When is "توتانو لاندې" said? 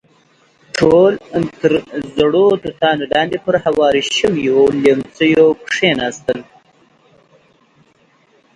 2.63-3.37